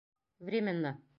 [0.39, 1.01] Временно!